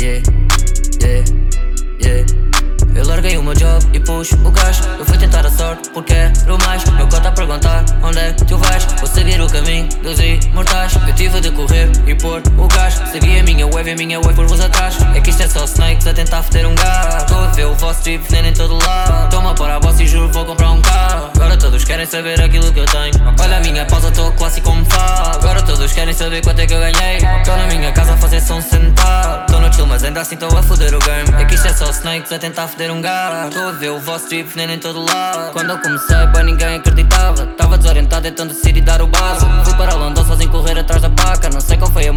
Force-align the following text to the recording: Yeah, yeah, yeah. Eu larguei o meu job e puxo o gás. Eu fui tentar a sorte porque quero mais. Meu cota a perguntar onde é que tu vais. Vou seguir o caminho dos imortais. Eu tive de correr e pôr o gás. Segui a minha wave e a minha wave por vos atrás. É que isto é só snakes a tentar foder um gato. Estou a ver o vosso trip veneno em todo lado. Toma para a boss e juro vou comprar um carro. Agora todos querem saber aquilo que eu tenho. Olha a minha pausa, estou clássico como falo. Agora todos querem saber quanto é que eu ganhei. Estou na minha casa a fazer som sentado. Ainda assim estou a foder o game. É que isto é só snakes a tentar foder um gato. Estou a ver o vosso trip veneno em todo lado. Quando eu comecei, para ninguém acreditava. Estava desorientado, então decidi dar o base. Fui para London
Yeah, 0.00 0.22
yeah, 1.02 1.24
yeah. 2.00 2.24
Eu 2.94 3.06
larguei 3.06 3.36
o 3.36 3.42
meu 3.42 3.52
job 3.52 3.84
e 3.92 4.00
puxo 4.00 4.34
o 4.46 4.50
gás. 4.50 4.80
Eu 4.98 5.04
fui 5.04 5.18
tentar 5.18 5.44
a 5.44 5.50
sorte 5.50 5.90
porque 5.90 6.14
quero 6.14 6.56
mais. 6.64 6.82
Meu 6.92 7.06
cota 7.06 7.28
a 7.28 7.32
perguntar 7.32 7.84
onde 8.02 8.18
é 8.18 8.32
que 8.32 8.46
tu 8.46 8.56
vais. 8.56 8.82
Vou 8.98 9.06
seguir 9.06 9.38
o 9.42 9.46
caminho 9.46 9.86
dos 10.02 10.18
imortais. 10.18 10.94
Eu 11.06 11.14
tive 11.14 11.42
de 11.42 11.50
correr 11.50 11.90
e 12.06 12.14
pôr 12.14 12.42
o 12.56 12.66
gás. 12.68 12.94
Segui 13.12 13.40
a 13.40 13.42
minha 13.42 13.66
wave 13.66 13.90
e 13.90 13.92
a 13.92 13.96
minha 13.96 14.20
wave 14.20 14.34
por 14.36 14.46
vos 14.46 14.58
atrás. 14.62 14.96
É 15.14 15.20
que 15.20 15.28
isto 15.28 15.42
é 15.42 15.48
só 15.48 15.64
snakes 15.64 16.06
a 16.06 16.14
tentar 16.14 16.42
foder 16.44 16.66
um 16.66 16.74
gato. 16.74 17.24
Estou 17.24 17.38
a 17.38 17.46
ver 17.48 17.66
o 17.66 17.74
vosso 17.74 18.02
trip 18.02 18.24
veneno 18.30 18.48
em 18.48 18.54
todo 18.54 18.78
lado. 18.82 19.28
Toma 19.28 19.54
para 19.54 19.76
a 19.76 19.80
boss 19.80 20.00
e 20.00 20.06
juro 20.06 20.32
vou 20.32 20.46
comprar 20.46 20.70
um 20.70 20.80
carro. 20.80 21.30
Agora 21.36 21.58
todos 21.58 21.84
querem 21.84 22.06
saber 22.06 22.40
aquilo 22.40 22.72
que 22.72 22.80
eu 22.80 22.86
tenho. 22.86 23.12
Olha 23.38 23.58
a 23.58 23.60
minha 23.60 23.84
pausa, 23.84 24.08
estou 24.08 24.32
clássico 24.32 24.70
como 24.70 24.82
falo. 24.86 25.34
Agora 25.34 25.60
todos 25.62 25.92
querem 25.92 26.14
saber 26.14 26.42
quanto 26.42 26.60
é 26.60 26.66
que 26.66 26.72
eu 26.72 26.80
ganhei. 26.80 27.18
Estou 27.18 27.54
na 27.54 27.66
minha 27.66 27.92
casa 27.92 28.14
a 28.14 28.16
fazer 28.16 28.40
som 28.40 28.62
sentado. 28.62 28.99
Ainda 30.10 30.22
assim 30.22 30.34
estou 30.34 30.58
a 30.58 30.60
foder 30.60 30.92
o 30.92 30.98
game. 30.98 31.40
É 31.40 31.44
que 31.44 31.54
isto 31.54 31.68
é 31.68 31.72
só 31.72 31.88
snakes 31.90 32.32
a 32.32 32.38
tentar 32.40 32.66
foder 32.66 32.90
um 32.90 33.00
gato. 33.00 33.46
Estou 33.46 33.68
a 33.68 33.70
ver 33.70 33.90
o 33.90 34.00
vosso 34.00 34.26
trip 34.26 34.48
veneno 34.48 34.72
em 34.72 34.78
todo 34.80 35.04
lado. 35.04 35.52
Quando 35.52 35.70
eu 35.70 35.78
comecei, 35.78 36.16
para 36.32 36.42
ninguém 36.42 36.78
acreditava. 36.78 37.44
Estava 37.44 37.78
desorientado, 37.78 38.26
então 38.26 38.44
decidi 38.44 38.80
dar 38.80 39.00
o 39.02 39.06
base. 39.06 39.46
Fui 39.62 39.72
para 39.74 39.94
London 39.94 40.09